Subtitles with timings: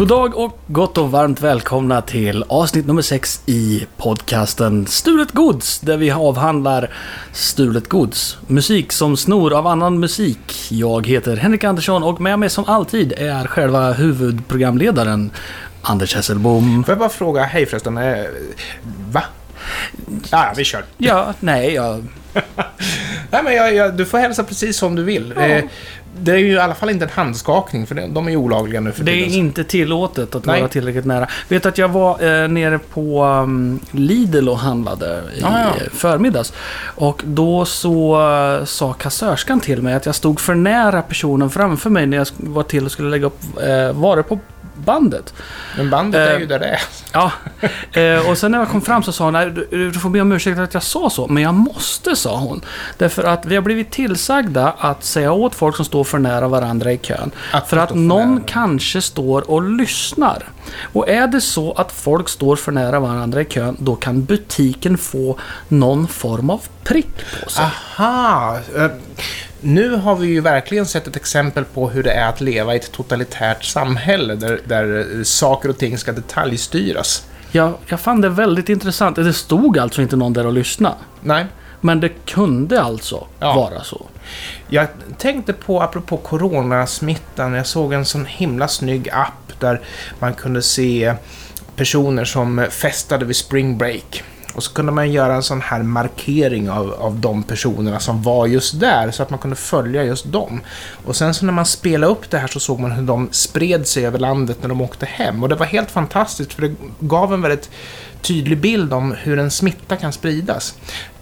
[0.00, 5.80] God dag och gott och varmt välkomna till avsnitt nummer 6 i podcasten Stulet Gods
[5.80, 6.90] där vi avhandlar
[7.32, 8.38] stulet gods.
[8.46, 10.68] Musik som snor av annan musik.
[10.70, 15.30] Jag heter Henrik Andersson och med mig som alltid är själva huvudprogramledaren
[15.82, 16.84] Anders Hesselbom.
[16.84, 18.24] Får jag bara fråga, hej förresten, eh,
[19.10, 19.22] va?
[20.30, 20.84] Ja, vi kör.
[20.98, 22.06] Ja, nej, jag...
[23.30, 25.34] Nej, men jag, jag, du får hälsa precis som du vill.
[25.36, 25.42] Ja.
[25.42, 25.64] Eh,
[26.22, 28.92] det är ju i alla fall inte en handskakning, för de är ju olagliga nu
[28.92, 29.38] för Det är tiden.
[29.38, 30.60] inte tillåtet att Nej.
[30.60, 31.28] vara tillräckligt nära.
[31.48, 35.72] Vet att jag var eh, nere på um, Lidl och handlade i Ah, ja.
[35.92, 36.52] förmiddags.
[36.96, 38.20] Och då så
[38.60, 42.26] eh, sa kassörskan till mig att jag stod för nära personen framför mig när jag
[42.36, 44.38] var till och skulle lägga upp eh, varor på
[44.80, 45.34] bandet.
[45.76, 46.80] Men bandet är Eh, ju där det är.
[47.12, 47.32] Ja,
[48.00, 50.32] eh, och sen när jag kom fram så sa hon "Nej, du, får be om
[50.32, 52.60] ursäkt att jag sa så, men jag måste, sa hon.
[52.98, 56.92] Därför att vi har blivit tillsagda att säga åt folk som står för nära varandra
[56.92, 57.30] i kön.
[57.52, 60.44] Att för att någon kanske står och lyssnar.
[60.92, 64.98] Och är det så att folk står för nära varandra i kön, då kan butiken
[64.98, 67.08] få någon form av prick
[67.44, 67.64] på sig.
[67.64, 68.58] Aha!
[68.76, 68.86] eh,
[69.60, 72.76] Nu har vi ju verkligen sett ett exempel på hur det är att leva i
[72.76, 77.26] ett totalitärt samhälle där, där eh, saker och ting ska detaljstyras.
[77.52, 79.16] Jag, jag fann det väldigt intressant.
[79.16, 80.94] Det stod alltså inte någon där och lyssnade.
[81.20, 81.46] Nej,
[81.80, 83.54] Men det kunde alltså Ja.
[83.54, 84.06] vara så.
[84.68, 84.86] Jag
[85.18, 89.80] tänkte på, apropå coronasmittan, jag såg en sån himla snygg app där
[90.18, 91.14] man kunde se
[91.76, 94.22] personer som festade vid spring break.
[94.54, 98.46] Och så kunde man göra en sån här markering av, av de personerna som var
[98.46, 100.60] just där, så att man kunde följa just dem.
[101.04, 103.86] Och sen så när man spelade upp det här så såg man hur de spred
[103.86, 105.42] sig över landet när de åkte hem.
[105.42, 107.70] Och det var helt fantastiskt, för det gav en väldigt
[108.22, 110.74] tydlig bild om hur en smitta kan spridas.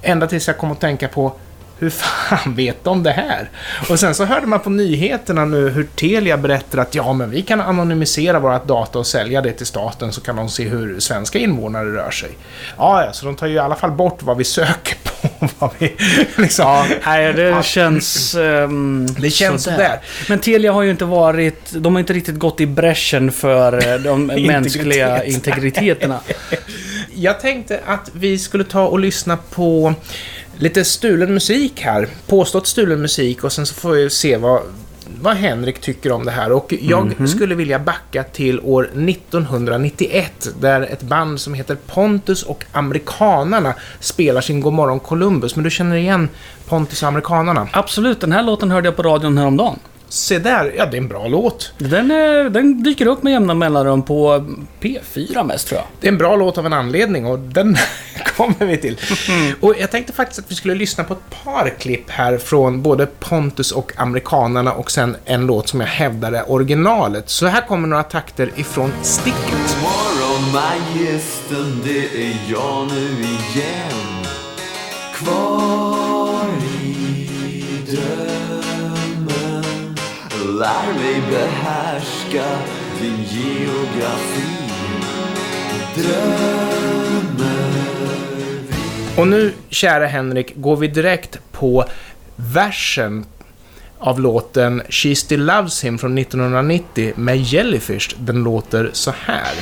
[0.03, 1.33] Ända tills jag kom att tänka på
[1.79, 3.51] hur fan vet de det här?
[3.91, 7.43] Och sen så hörde man på nyheterna nu hur Telia berättar att ja, men vi
[7.43, 11.39] kan anonymisera vårat data och sälja det till staten så kan de se hur svenska
[11.39, 12.31] invånare rör sig.
[12.79, 15.09] Ja, ja, så de tar ju i alla fall bort vad vi söker på.
[15.59, 15.97] Vad vi,
[16.37, 16.65] liksom.
[16.67, 17.63] Ja, nej, det Ja.
[17.63, 18.35] känns...
[18.35, 20.01] ehm, Det känns sådär.
[20.29, 21.73] Men Telia har ju inte varit...
[21.73, 25.35] De har inte riktigt gått i bräschen för eh, de mänskliga Integritet.
[25.83, 26.21] integriteterna.
[27.15, 29.95] Jag tänkte att vi skulle ta och lyssna på
[30.59, 32.09] lite stulen musik här.
[32.27, 34.63] Påstått stulen musik och sen så får vi se vad,
[35.21, 36.53] vad Henrik tycker om det här.
[36.53, 42.65] Och jag skulle vilja backa till år 1991 där ett band som heter Pontus och
[42.73, 45.57] Amerikanarna spelar sin Godmorgon Columbus.
[45.57, 46.29] Men du känner igen
[46.69, 47.69] Pontus och Amerikanarna?
[47.73, 49.79] Absolut, den här låten hörde jag på radion häromdagen.
[50.09, 51.73] Se där, ja det är en bra låt.
[51.79, 54.45] Den, eh, den dyker upp med jämna mellanrum på
[54.81, 55.87] P4 mest tror jag.
[56.01, 57.77] Det är en bra låt av en anledning och den
[58.37, 59.01] kommer vi till.
[59.61, 63.07] Och jag tänkte faktiskt att vi skulle lyssna på ett par klipp här från både
[63.07, 67.31] Pontus och Amerikanarna och sen en låt som jag hävdar är originalet.
[67.31, 69.77] Så här kommer några takter ifrån Sticket.
[69.83, 74.27] Morgon magistern, det är jag nu igen
[75.15, 76.49] Kvar
[76.85, 76.97] i
[77.87, 78.28] drömmen
[80.59, 82.45] Lär mig behärska
[83.01, 84.59] din geografi
[85.95, 87.39] Drömmer
[89.17, 91.85] Och nu, kära Henrik, går vi direkt på
[92.37, 93.25] versen
[93.99, 98.15] av låten She Still Loves Him från 1990 med Jellyfish.
[98.19, 99.55] Den låter så här.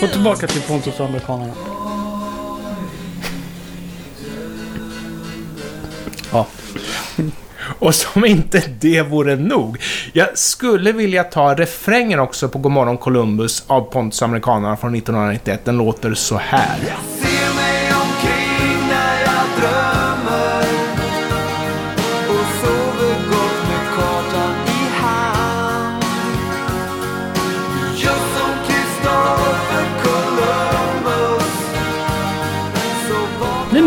[0.00, 1.52] Gå tillbaka till Pontus och amerikanerna.
[6.32, 6.46] Ja.
[7.78, 9.82] Och som inte det vore nog.
[10.12, 15.60] Jag skulle vilja ta refrängen också på Godmorgon Columbus av Pontus och Amerikanerna från 1991.
[15.64, 16.78] Den låter så här.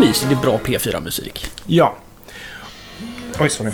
[0.01, 1.45] Mysigt, det är bra P4-musik.
[1.65, 1.97] Ja.
[3.39, 3.71] Oj, sorry.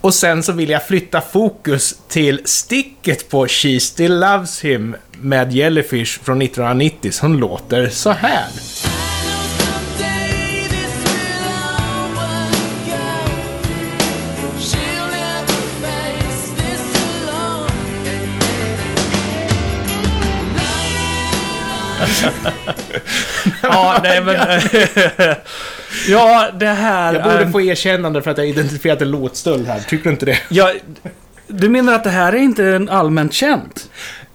[0.00, 5.52] Och sen så vill jag flytta fokus till sticket på She Still Loves Him med
[5.52, 8.46] Jellyfish från 1990 som låter så här.
[23.62, 24.36] Ja, nej men...
[26.08, 27.50] ja, det här Jag borde är...
[27.50, 29.80] få erkännande för att jag identifierat en låtstöld här.
[29.80, 30.38] Tycker du inte det?
[30.48, 30.72] Ja,
[31.46, 33.88] du menar att det här är inte en allmänt känt?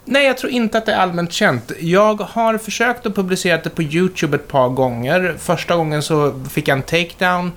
[0.05, 1.71] Nej, jag tror inte att det är allmänt känt.
[1.79, 5.35] Jag har försökt att publicera det på YouTube ett par gånger.
[5.39, 7.51] Första gången så fick jag en takedown.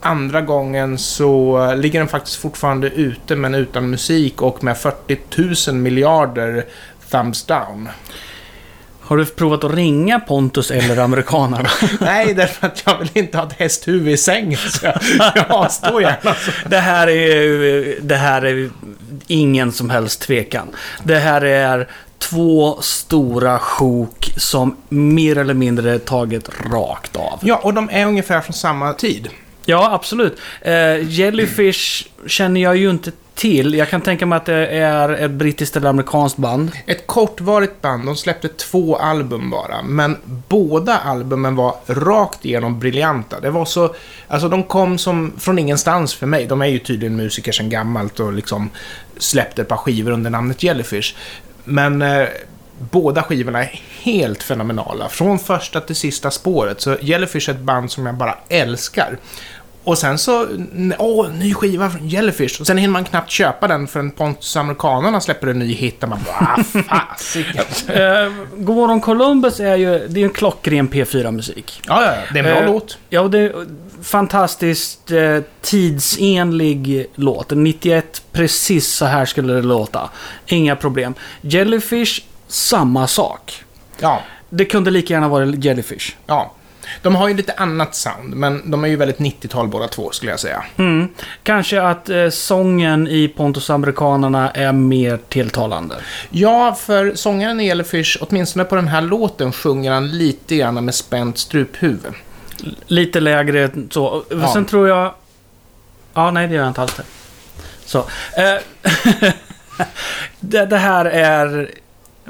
[0.00, 5.80] Andra gången så ligger den faktiskt fortfarande ute, men utan musik och med 40 000
[5.80, 6.64] miljarder
[7.10, 7.88] thumbs down.
[9.10, 11.68] Har du provat att ringa Pontus eller amerikanerna?
[12.00, 15.00] Nej, därför att jag vill inte ha ett hästhuvud i sängen, så jag,
[15.34, 16.36] jag avstår gärna.
[16.66, 18.70] Det här är det här är
[19.26, 20.68] ingen som helst tvekan.
[21.04, 27.38] Det här är två stora sjok som mer eller mindre tagit rakt av.
[27.42, 29.28] Ja, och de är ungefär från samma tid.
[29.64, 30.38] Ja, absolut.
[30.60, 33.74] Eh, Jellyfish känner jag ju inte till.
[33.74, 36.70] Jag kan tänka mig att det är ett brittiskt eller amerikanskt band.
[36.86, 40.16] Ett kortvarigt band, de släppte två album bara, men
[40.48, 43.40] båda albumen var rakt igenom briljanta.
[43.40, 43.94] Det var så,
[44.28, 46.46] alltså de kom som från ingenstans för mig.
[46.46, 48.70] De är ju tydligen musiker sedan gammalt och liksom
[49.18, 51.14] släppte ett par skivor under namnet Jellyfish.
[51.64, 52.28] Men eh,
[52.78, 56.80] båda skivorna är helt fenomenala, från första till sista spåret.
[56.80, 59.18] Så Jellyfish är ett band som jag bara älskar.
[59.84, 60.46] Och sen så,
[60.98, 62.60] åh, ny skiva från Jellyfish.
[62.60, 66.08] Och sen hinner man knappt köpa den förrän Pontus Amerikanerna släpper en ny hit och
[66.08, 67.64] man bara, ah, fasiken.
[67.88, 71.82] Eh, Godmorgon Columbus är ju, det är en klockren P4-musik.
[71.86, 72.98] Ja, ja, det är en bra Eh, låt.
[73.08, 73.52] Ja, och det är
[74.02, 77.50] fantastiskt eh, tidsenlig låt.
[77.50, 80.10] 91, precis så här skulle det låta.
[80.46, 81.14] Inga problem.
[81.40, 83.64] Jellyfish, samma sak.
[84.00, 86.16] Ja, Det kunde lika gärna vara Jellyfish.
[86.26, 86.52] ja.
[87.02, 90.30] De har ju lite annat sound, men de är ju väldigt 90-tal båda två, skulle
[90.30, 90.64] jag säga.
[90.76, 91.08] Mm.
[91.42, 95.94] Kanske att eh, sången i Pontus Amerikanerna är mer tilltalande.
[96.30, 100.94] Ja, för sångaren i Jellyfish, åtminstone på den här låten, sjunger han lite grann med
[100.94, 102.14] spänt struphuvud.
[102.86, 104.24] Lite lägre så.
[104.30, 104.52] Ja.
[104.52, 105.14] Sen tror jag...
[106.14, 107.02] Ja, nej det gör jag inte alls det.
[107.84, 107.98] Så.
[108.36, 108.56] Eh,
[110.40, 111.70] det, det här är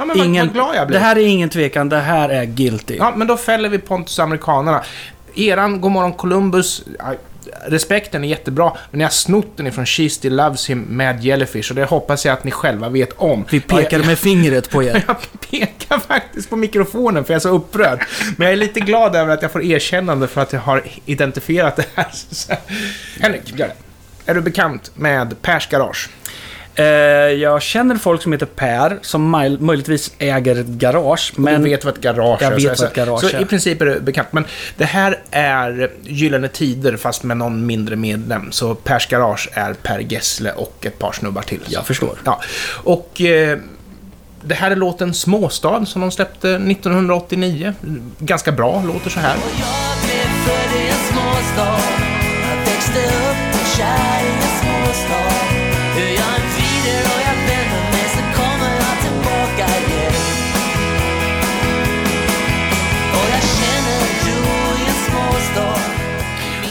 [0.01, 0.47] Ja, men ingen...
[0.47, 0.99] vad glad jag Det blir.
[0.99, 1.89] här är ingen tvekan.
[1.89, 2.97] Det här är guilty.
[2.97, 4.83] Ja, men då fäller vi Pontus Amerikanerna.
[5.35, 6.83] Eran Godmorgon Columbus,
[7.67, 11.71] respekten är jättebra, men ni har snott den ifrån She Still Loves Him med Jellyfish
[11.71, 13.45] och det hoppas jag att ni själva vet om.
[13.51, 15.05] Vi pekar Ja, med fingret på er.
[15.09, 15.17] Jag
[15.51, 18.05] pekar faktiskt på mikrofonen för jag är så upprörd.
[18.37, 21.77] Men jag är lite glad över att jag får erkännande för att jag har identifierat
[21.77, 22.07] det här.
[23.21, 23.73] Henrik, det.
[24.27, 26.09] Är du bekant med Pers Garage?
[26.75, 31.33] Eh, jag känner folk som heter Per, som möj- möjligtvis äger ett garage.
[31.37, 32.57] Men du vet vad ett garage Jag är.
[32.57, 33.43] vet så, vad ett garage så är.
[33.43, 34.29] i princip är det bekant.
[34.33, 34.45] Men
[34.77, 38.53] det här är Gyllene Tider fast med någon mindre medlem.
[38.53, 41.61] Så Pers Garage är Per Gessle och ett par snubbar till.
[41.67, 42.19] Jag förstår.
[42.25, 42.41] Ja.
[42.85, 43.59] Och eh,
[44.45, 47.75] det här är låten Småstad som de släppte 1989.
[48.19, 49.37] Ganska bra, låter så här.
[49.37, 49.51] Och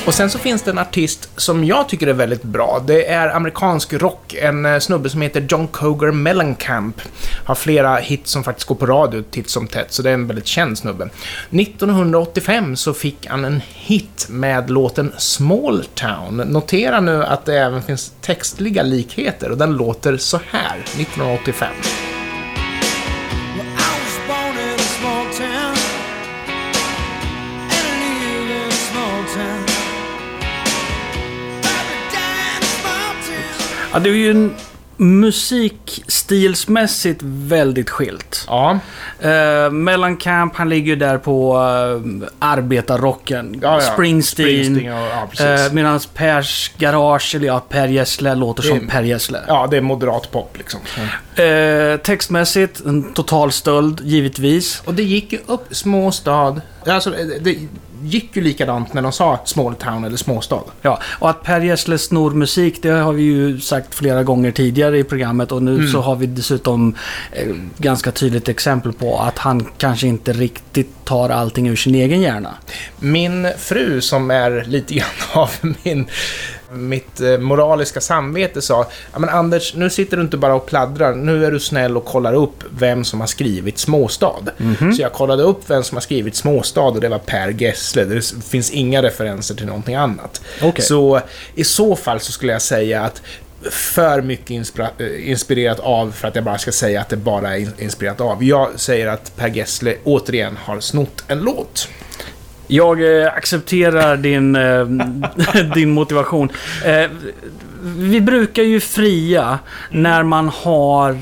[0.05, 2.83] Och sen så finns det en artist som jag tycker är väldigt bra.
[2.87, 4.33] Det är amerikansk rock.
[4.33, 7.01] En eh, snubbe som heter John Cougar Mellencamp.
[7.45, 10.27] Har flera hits som faktiskt går på radio titt som tätt, så det är en
[10.27, 11.09] väldigt känd snubbe.
[11.51, 16.37] 1985 så fick han en hit med låten Small Town.
[16.37, 21.69] Notera nu att det även finns textliga likheter och den låter så här, 1985.
[33.93, 34.53] Ja, det är ju en
[34.97, 38.45] musikstilsmässigt väldigt skilt.
[38.47, 38.79] Ja,
[39.25, 42.01] Uh, Mellencamp, han ligger ju där på uh,
[42.39, 43.59] arbetarrocken.
[43.61, 43.81] ja, ja.
[43.93, 44.65] Springsteen.
[44.65, 44.93] Springsteen
[45.23, 45.41] och.
[45.67, 48.87] Uh, Medan Pers Garage, eller ja, Per Gessle låter som Mm.
[48.87, 49.39] Per Gessle.
[49.47, 50.79] ja, det är moderat pop liksom.
[51.35, 54.81] Eh, textmässigt, en total stöld, givetvis.
[54.85, 56.61] Och det gick ju upp småstad.
[56.85, 57.57] Alltså, det- det
[58.03, 60.61] gick ju likadant när de sa small town eller småstad.
[60.81, 64.99] Ja, och att Per Gessle snor musik, det har vi ju sagt flera gånger tidigare
[64.99, 65.87] i programmet och nu Mm.
[65.91, 66.95] så har vi dessutom
[67.31, 72.21] eh, ganska tydligt exempel på att han kanske inte riktigt tar allting ur sin egen
[72.21, 72.53] hjärna.
[72.99, 75.49] Min fru, som är lite grann av
[75.83, 76.07] min,
[76.71, 81.15] mitt eh, moraliska samvete, sa ja, men Anders, nu sitter du inte bara och pladdrar.
[81.15, 84.35] Nu är du snäll och kollar upp vem som har skrivit Småstad.
[84.95, 88.03] Så jag kollade upp vem som har skrivit Småstad och det var Per Gessle.
[88.05, 90.41] Det finns inga referenser till någonting annat.
[90.61, 90.85] Okej.
[90.85, 91.21] Så
[91.55, 93.21] i så fall så skulle jag säga att
[93.71, 97.59] för mycket eh, inspirerat av för att jag bara ska säga att det bara är
[97.59, 98.43] in- inspirerat av.
[98.43, 101.87] Jag säger att Per Gessle återigen har snott en låt.
[102.71, 104.85] Jag eh, accepterar din, eh,
[105.75, 106.49] din motivation.
[106.85, 107.09] Eh,
[107.81, 109.59] vi brukar ju fria
[109.89, 111.17] när man har eh,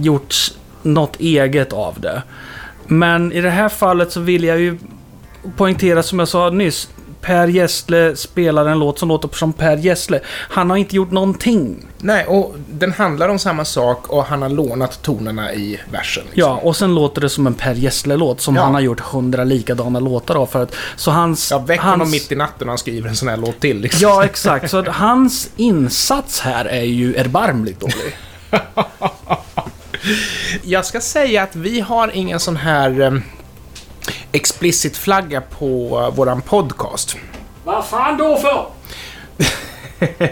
[0.00, 0.34] gjort
[0.82, 2.22] något eget av det.
[2.86, 4.78] Men i det här fallet så vill jag ju
[5.56, 6.88] poängtera som jag sa nyss.
[7.24, 10.20] Per Gessle spelar en låt som låter som Per Gessle.
[10.26, 11.86] Han har inte gjort någonting.
[11.98, 16.22] Nej, och den handlar om samma sak och han har lånat tonerna i versen.
[16.24, 16.40] liksom.
[16.40, 18.62] Ja, och sen låter det som en Per Gessle-låt som Ja.
[18.62, 20.46] han har gjort hundra likadana låtar av.
[20.46, 21.50] För att, så hans...
[21.50, 23.80] Ja, väck hans, honom mitt i natten och han skriver en sån här låt till.
[23.80, 24.00] Liksom.
[24.02, 24.70] Ja, exakt.
[24.70, 28.16] Så hans insats här är ju erbarmligt dålig.
[30.62, 33.22] Jag ska säga att vi har ingen sån här
[34.08, 37.16] um, explicit flagga på uh, våran podcast.
[37.64, 38.66] Vad fan då för?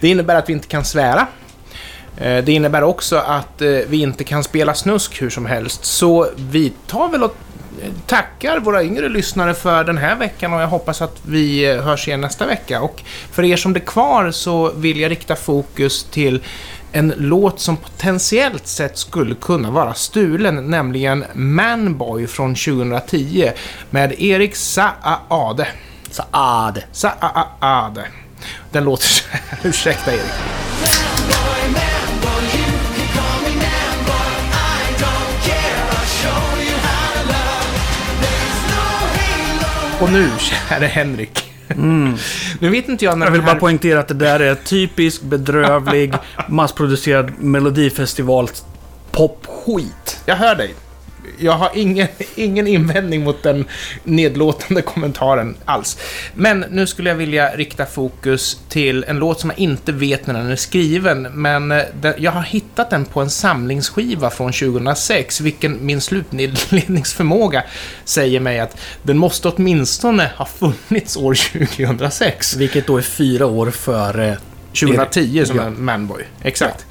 [0.00, 1.26] Det innebär att vi inte kan svära.
[2.16, 5.84] Eh, Det innebär också att eh, vi inte kan spela snusk hur som helst.
[5.84, 7.36] Så vi tar väl och
[7.82, 11.82] eh, tackar våra yngre lyssnare för den här veckan och jag hoppas att vi eh,
[11.82, 12.80] hörs igen nästa vecka.
[12.80, 13.02] Och
[13.32, 16.40] för er som är kvar så vill jag rikta fokus till
[16.92, 23.50] en låt som potentiellt sett skulle kunna vara stulen, nämligen Manboy från 2010
[23.90, 25.68] med Erik Saade.
[26.10, 26.82] Saad.
[26.92, 28.06] Saade.
[28.70, 29.58] Den låter så här.
[29.68, 30.22] Ursäkta Erik.
[40.00, 41.41] Och nu, käre Henrik.
[42.58, 43.48] Nu vet inte jag när Jag vill här...
[43.48, 46.14] bara poängtera att det där är typisk bedrövlig
[46.48, 48.48] massproducerad melodifestival
[49.10, 50.20] popskit.
[50.26, 50.74] Jag hör dig.
[51.38, 53.64] Jag har ingen, ingen invändning mot den
[54.04, 55.98] nedlåtande kommentaren alls.
[56.34, 60.34] Men nu skulle jag vilja rikta fokus till en låt som jag inte vet när
[60.34, 65.40] den är skriven, men eh, den, jag har hittat den på en samlingsskiva från 2006,
[65.40, 67.64] vilken min slutledningsförmåga
[68.04, 72.56] säger mig att den måste åtminstone ha funnits år 2006.
[72.56, 74.38] Vilket då är fyra år före...
[74.80, 75.62] 2010 som Ja.
[75.62, 76.22] en manboy.
[76.42, 76.86] Exakt.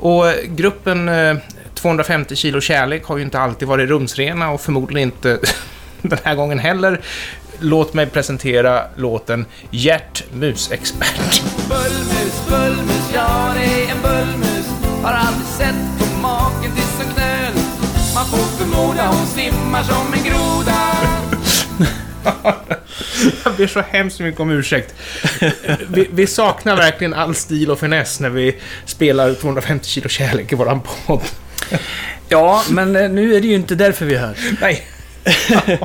[0.00, 1.36] Och eh, gruppen eh,
[1.82, 5.38] 250 kilo kärlek har ju inte alltid varit rumsrena och förmodligen inte
[6.02, 7.00] den här gången heller.
[7.58, 11.42] Låt mig presentera låten Gert Musexpert.
[11.68, 14.66] Bullmus, bullmus, ja det är en bullmus
[15.02, 17.52] Har aldrig sett på maken till så knöl
[18.14, 20.80] Man får förmoda hon simmar som en groda
[23.44, 24.94] Jag ber så hemskt mycket om ursäkt.
[25.88, 30.54] Vi, vi saknar verkligen all stil och finess när vi spelar 250 kilo kärlek i
[30.54, 31.22] våran podd.
[32.28, 34.36] Ja, men eh, nu är det ju inte därför vi är här.
[34.60, 34.86] Nej.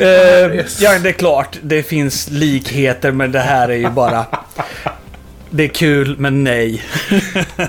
[0.00, 1.58] Eh, ja, det är klart.
[1.62, 4.26] Det finns likheter, men det här är ju bara...
[5.50, 6.82] Det är kul, men nej.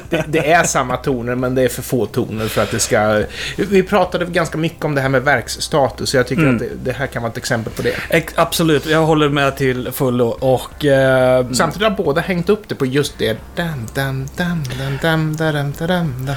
[0.09, 3.23] Det, det är samma toner, men det är för få toner för att det ska...
[3.57, 6.91] Vi pratade ganska mycket om det här med verksstatus, så jag tycker att det, det
[6.91, 7.93] här kan vara ett exempel på det.
[8.09, 10.27] Ex- absolut, jag håller med till fullo.
[10.27, 10.85] Och...
[10.85, 13.37] Eh, Samtidigt har båda hängt upp det på just det.
[13.55, 16.35] Dam, dam, dam, dam, dam, dam, dam, dam, dam.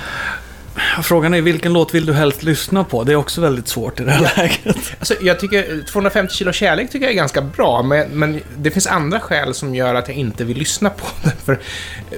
[1.03, 3.05] Frågan är vilken låt vill du helst lyssna på?
[3.05, 4.77] Det är också väldigt svårt i det här läget.
[4.99, 8.87] Alltså, jag tycker 250 kilo kärlek tycker jag är ganska bra, men, men det finns
[8.87, 11.33] andra skäl som gör att jag inte vill lyssna på den.
[11.45, 11.59] För,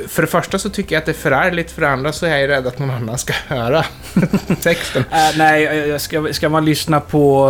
[0.08, 2.37] för det första så tycker jag att det är förargligt, för det andra så är
[2.38, 3.84] jag rädd att någon annan ska höra
[4.62, 5.04] texten.
[5.11, 7.49] Äh, nej, eh, ska, ska man lyssna på...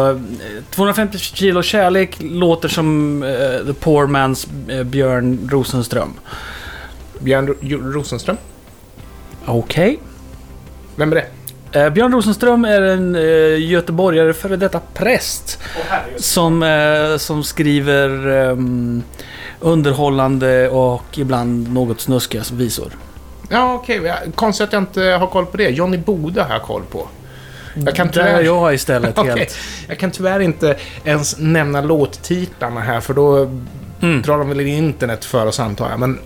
[0.58, 4.46] eh, 250 kilo kärlek låter som eh, The Poor Man's
[4.78, 6.12] eh, Björn Rosenström.
[7.18, 8.36] Björn Ro- Rosenström?
[9.46, 9.98] Okej.
[10.96, 11.26] Vem är det?
[11.74, 15.58] Eh, Björn Rosenström är en eh, göteborgare, före detta präst.
[16.16, 19.02] Som, eh, som skriver ehm,
[19.60, 22.92] underhållande och ibland något snuskiga visor.
[23.48, 24.00] Ja, okej.
[24.00, 24.12] Okay.
[24.34, 25.68] Konstigt att jag inte har koll på det.
[25.68, 27.08] Johnny Bode har jag koll på.
[27.74, 28.42] Jag kan Där är tyvärr...
[28.42, 29.58] jag istället helt.
[29.88, 33.50] Jag kan tyvärr inte ens nämna låttitlarna här, för då
[34.04, 34.22] Mm.
[34.22, 36.00] drar de väl in internet för oss antar jag.
[36.00, 36.18] Men,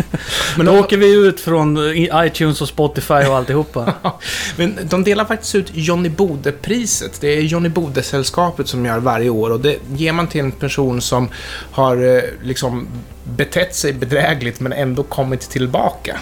[0.56, 1.78] men, Då åker vi ut från
[2.24, 3.94] iTunes och Spotify och alltihopa.
[4.56, 7.20] men de delar faktiskt ut Johnny Bode-priset.
[7.20, 11.00] Det är Johnny Bode-sällskapet som gör varje år och det ger man till en person
[11.00, 11.28] som
[11.72, 12.86] har eh, liksom
[13.24, 16.18] betett sig bedrägligt men ändå kommit tillbaka.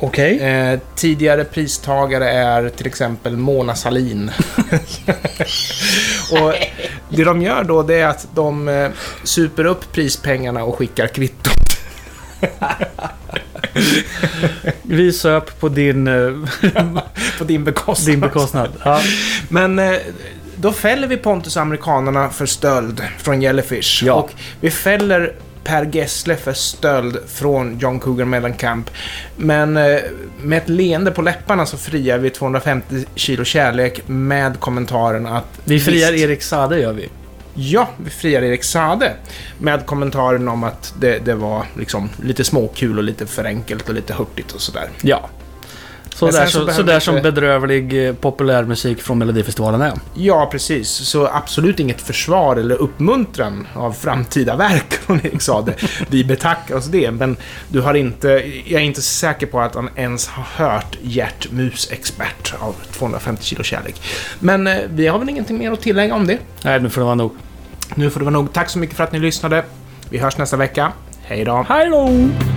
[0.00, 0.38] Okej.
[0.38, 4.30] Eh, tidigare pristagare är till exempel Mona Salin.
[6.30, 6.54] och
[7.08, 8.90] det de gör då, det är att de eh,
[9.22, 11.50] super upp prispengarna och skickar kvitto.
[14.82, 16.32] Vi söp på din, eh,
[17.38, 18.12] på din bekostnad.
[18.12, 18.70] din bekostnad.
[18.84, 19.00] Ja.
[19.48, 19.96] Men eh,
[20.56, 24.02] då fäller vi Pontus amerikanerna för stöld från Jellyfish.
[24.04, 24.14] Ja.
[24.14, 24.30] Och
[24.60, 25.34] vi fäller
[25.64, 28.90] Per Gessle för stöld från John Cougar Mellencamp.
[29.36, 29.98] Men eh,
[30.42, 35.60] med ett leende på läpparna så friar vi 250 kilo kärlek med kommentaren att...
[35.64, 37.08] Vi friar visst, Erik Sade gör vi.
[37.54, 39.12] Ja, vi friar Erik Sade.
[39.58, 43.94] Med kommentaren om att det, det var liksom lite småkul och lite för enkelt och
[43.94, 44.88] lite hurtigt och sådär.
[45.02, 45.28] Ja.
[46.14, 49.92] Så där, så så, så där som bedrövlig eh, populärmusik från Melodifestivalen är.
[50.14, 50.88] Ja, precis.
[50.88, 55.74] Så absolut inget försvar eller uppmuntran av framtida verk, som Erik sa det.
[56.08, 57.36] Vi betackar oss det, men
[57.68, 58.28] du har inte...
[58.66, 63.62] Jag är inte säker på att han ens har hört Gert Mus-expert av 250 kilo
[63.62, 64.02] kärlek.
[64.40, 66.38] Men eh, vi har väl ingenting mer att tillägga om det.
[66.64, 67.32] Nej, nu får det vara nog.
[67.94, 68.52] Nu får det vara nog.
[68.52, 69.64] Tack så mycket för att ni lyssnade.
[70.08, 70.92] Vi hörs nästa vecka.
[71.22, 71.66] Hej då!
[71.68, 72.53] Hej då!